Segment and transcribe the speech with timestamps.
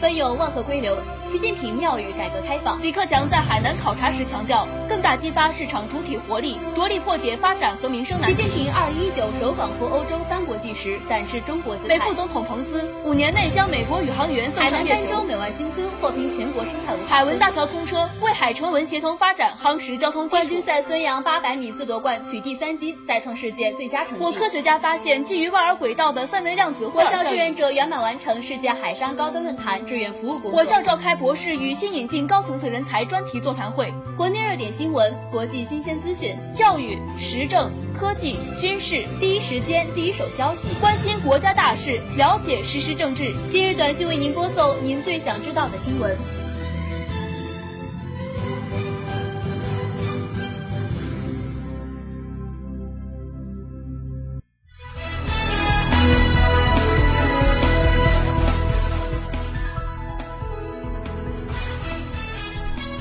[0.00, 0.96] 奔涌万壑归流，
[1.30, 2.82] 习近平妙语改革开放。
[2.82, 8.42] 李克强在海南考察时强调，更大激发市场主体活力，着力破解发展和民生难题。
[8.42, 11.94] 习近平二零一九首访赴欧洲三国纪实，展示中国姿态。
[11.94, 14.96] 美副总统彭斯五年内将美国宇航员送上月球。
[14.96, 17.06] 海南儋州美万新村获评全国生态文化。
[17.16, 20.36] 海文大桥通车，为海城文协同发展夯实交通基础。
[20.36, 24.24] 冠军赛孙杨八百米自夺冠，取第三金，再创世界最佳成绩。
[24.24, 26.90] 我科学家发现，基于万尔轨道的三维量子。
[26.92, 30.58] 我校志愿者圆满完成世界海上高端论坛志愿服务工作。
[30.58, 33.92] 我校召开博士与新引进高层次人才专题座谈会。
[34.16, 43.34] 国内热点新闻、国际新鲜资讯、教育、时政、科技、军事，第一时间、第一手消息，关心国家大事，了解实时政治。
[43.50, 46.39] 今日短信为您播送您最想知道的新闻。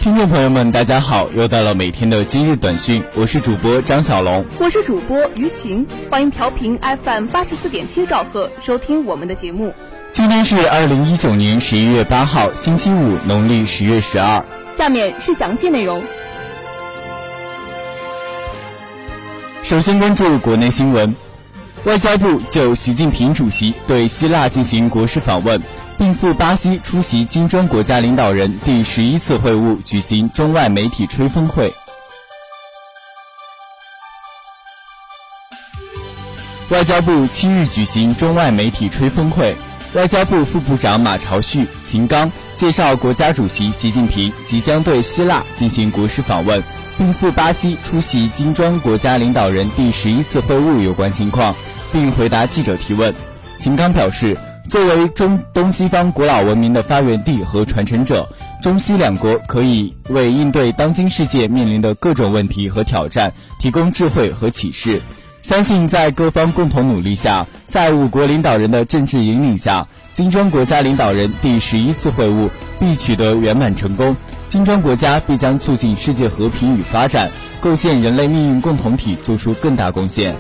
[0.02, 1.28] 听众朋友们，大家好！
[1.36, 9.74] 又到了每天的今日短讯，我是主播张小龙，我是主播于晴，欢迎调频 FM 八十四点七兆赫收听我们的节目。
[10.14, 14.46] 今天是二零一九年十一月八号，星期五，农历十月十二。
[14.74, 16.02] 下面是详细内容。
[19.64, 21.14] 首先关注国内新闻，
[21.84, 25.62] 外交部就习近平主席对希腊进行国事访问。
[26.00, 31.74] 并赴巴西出席金砖国家领导人第十一次会晤，举行中外媒体吹风会。
[36.70, 39.54] 外交部七日举行中外媒体吹风会，
[39.94, 46.64] 外交部副部长马朝旭、秦刚介绍国家主席习近平即将对希腊进行国事访问，
[46.98, 51.54] 并赴巴西出席金砖国家领导人第十一次会晤有关情况，
[51.92, 53.14] 并回答记者提问。
[53.58, 54.38] 秦刚表示。
[54.68, 58.28] 作为中东西方古老文明的发源地和传承者，
[58.62, 65.02] 中西两国可以为应对当今世界面临的各种问题和挑战提供智慧和启示。
[65.42, 72.50] 相信在各方共同努力下，在五国领导人的政治引领下，金砖国家领导人第十一次会晤
[72.80, 74.16] 必取得圆满成功。
[74.50, 77.32] 金砖国家必将促进世界和平与发展，
[77.62, 80.36] 构建人类命运共同体做出更大贡献。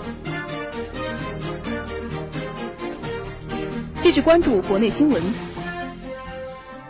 [4.09, 5.21] 继续关注国内新闻，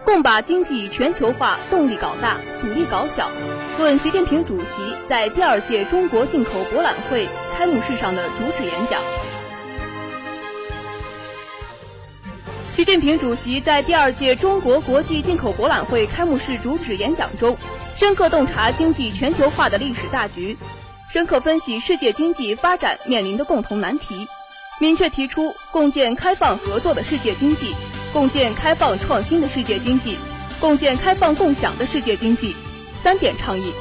[0.05, 3.29] 共把经济全球化动力搞大，阻力搞小。
[3.77, 7.27] 论习近平主席在第二届中国进口博览会
[7.57, 9.01] 开幕式上的主旨演讲。
[12.77, 17.57] 习近平主席在第二届中国国际进口博览会开幕式主旨演讲中，
[17.97, 20.55] 深刻洞察经济全球化的历史大局，
[21.11, 24.25] 深刻分析世界经济发展面临的共同难题。
[24.79, 27.75] 明确提出共建开放合作的世界经济，
[28.13, 30.17] 共建开放创新的世界经济，
[30.61, 32.55] 共建开放共享的世界经济
[33.03, 33.73] 三点倡议，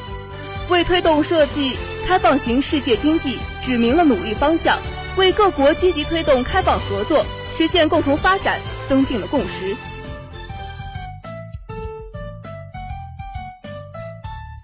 [0.69, 1.77] 为推动设计
[2.07, 4.77] 开放型世界经济指明了努力方向，
[5.17, 7.25] 为各国积极推动开放合作、
[7.57, 9.77] 实现共同发展增进了共识。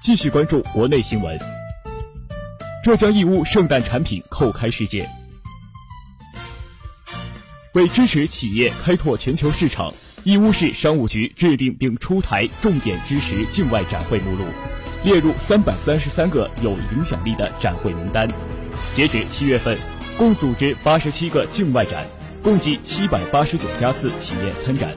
[0.03, 1.39] 继续关注国内新闻，
[2.83, 5.09] 浙江义乌圣诞产品叩开世界。
[7.75, 9.93] 为支持企业开拓全球市场，
[10.23, 14.45] 义乌市商务局制定并出台重点支持境外展会目录，
[15.03, 18.29] 列入三百三十三个有影响力的展会名单。
[18.93, 19.77] 截止七月份，
[20.17, 22.07] 共组织八十七个境外展，
[22.45, 24.95] 共计七百八十九家次企业参展，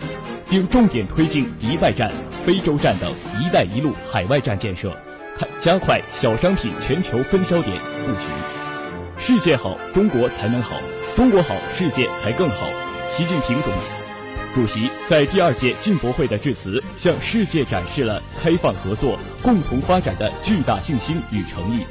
[0.48, 2.12] 并重点推进迪拜站、
[2.46, 3.12] 非洲站等
[3.42, 4.96] “一带一路”海外站建设，
[5.58, 8.28] 加快小商品全球分销点布局。
[9.18, 10.80] 世界好，中国才能好。
[11.18, 12.70] 中国好，世界才更好。
[13.10, 13.72] 习近平主
[14.54, 21.84] 主席在第二届进博会的致辞，向世界展示了开放合作、共同发展的巨大信心与诚意。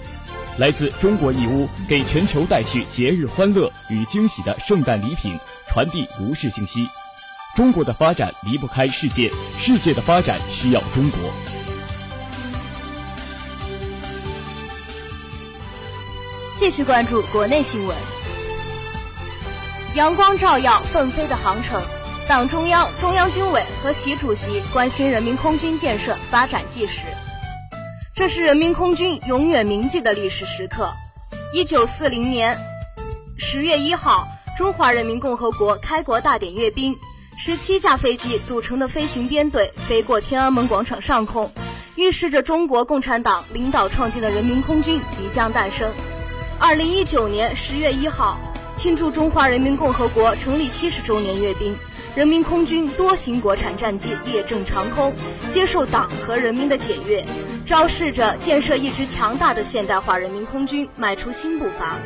[0.58, 5.36] 来自中国义乌，给全球带去节日欢乐与惊喜的圣诞礼品，
[5.68, 6.86] 传递如是信息：
[7.56, 9.28] 中国的发展离不开世界，
[9.58, 11.18] 世界的发展需要中国。
[16.56, 18.15] 继续关注国内新闻。
[19.96, 21.82] 阳光照耀奋飞的航程，
[22.28, 27.00] 党中央、中央军委和习主席关心人民空军建设发展纪实，
[28.14, 30.92] 这是人民空军永远铭记的历史时刻。
[31.50, 32.58] 一九四零年
[33.38, 34.28] 十月一号，
[34.58, 36.94] 中华人民共和国开国大典阅兵，
[37.38, 41.50] 十七架飞机组成的飞行编队飞过天安门广场上空，
[41.94, 45.90] 预示着中国共产党领导创建的人民空军即将诞生。
[46.58, 48.38] 二零一九年十月一号。
[48.76, 51.74] 庆祝中华人民共和国成立七十周年阅兵，
[52.14, 55.14] 人民空军多型国产战机列阵长空，
[55.50, 57.24] 接受党和人民的检阅，
[57.64, 61.98] 昭示着建设一支强大的现代化人民空军迈出新步伐。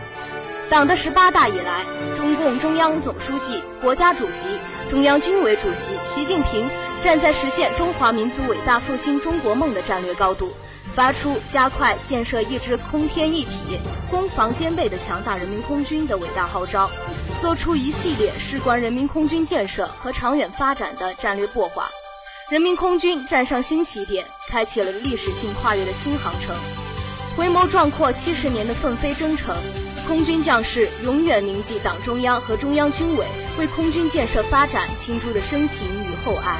[0.70, 1.84] 党的十八大以来，
[2.17, 4.46] 中共中央总书记、国家主席、
[4.88, 6.70] 中央军委主席习近平
[7.02, 10.52] 站在实现中华民族伟大复兴中国梦的战略高度，
[10.94, 13.79] 发出加快建设一支空天一体、
[14.11, 16.91] 攻防兼备的强大人民空军的伟大号召。
[17.41, 21.88] 做出一系列事关人民空军建设和长远发展的战略擘划，
[22.50, 26.55] 人民空军站上新起点，开启了历史性跨越的新航程。
[27.37, 29.56] 回眸壮阔七十年的奋飞征程，
[30.06, 33.25] 空军将士永远铭记党中央和中央军委
[33.59, 36.59] 为空军建设发展倾注的深情与厚爱。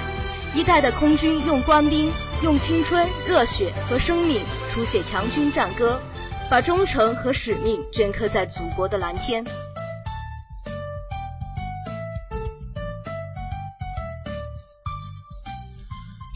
[0.55, 2.11] 一代的空军用官兵、
[2.43, 4.41] 用青春、热血和生命
[4.73, 6.01] 书写强军战歌，
[6.49, 9.45] 把忠诚和使命镌刻在祖国的蓝天。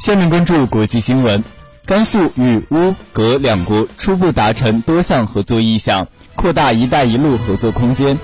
[0.04, 1.42] 下面关注国际新闻：
[1.86, 8.18] 甘肃与乌格两国初步达成多项合作意向，扩大“一带一路”合作空间。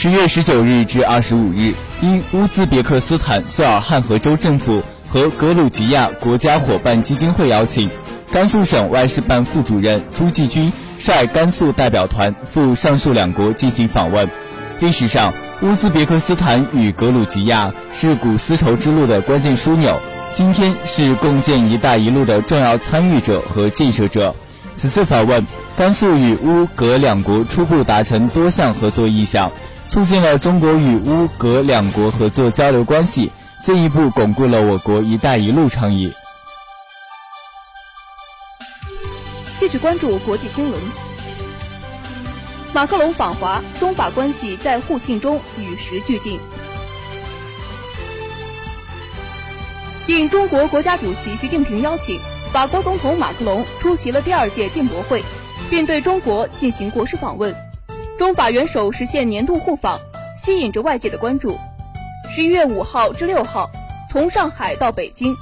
[0.00, 7.90] 十月十九日至二十五日，因乌兹别克斯坦苏尔汉河州政府和格鲁吉亚国家伙伴基金会邀请，
[8.30, 14.30] 甘肃省外事办副主任朱继军率甘肃代表团赴上述两国进行访问。
[14.78, 20.00] 历史上，乌兹别克斯坦与格鲁吉亚是古丝绸之路的关键枢纽，
[20.32, 24.36] 今天是共建“一带一路”的重要参与者和建设者。
[24.76, 25.44] 此次访问，
[25.76, 29.50] 甘肃与乌格两国初步达成多项合作意向，
[29.88, 33.32] 促进了中国与乌格两国合作交流关系，
[33.62, 36.12] 进一步巩固了我国“一带一路”倡议。
[39.58, 40.80] 继续关注国际新闻。
[42.74, 46.38] 马克龙访华，中法关系在互信中与时俱进。
[50.06, 52.20] 应中国国家主席习近平邀请，
[52.52, 55.24] 法国总统马克龙出席了第二届进博会，
[55.70, 57.67] 并对中国进行国事访问。
[58.18, 60.00] 中法元首实现年度互访，
[60.36, 61.56] 吸引着外界的关注。
[62.32, 63.70] 十一月五号至六号，
[64.10, 65.36] 从上海到北京，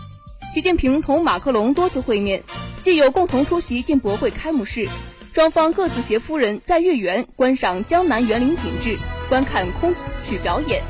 [0.53, 2.43] 习近平同马克龙多次会面，
[2.83, 4.87] 既有共同出席进博会开幕式。
[5.33, 8.99] 双方各自携夫人在月园观赏江南园林景致，
[9.31, 9.95] 观看空
[10.29, 10.83] 曲表演。